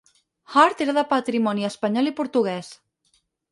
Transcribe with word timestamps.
Hart 0.55 0.81
era 0.85 0.95
de 0.99 1.03
patrimoni 1.11 1.69
espanyol 1.71 2.11
i 2.15 2.17
portuguès. 2.23 2.73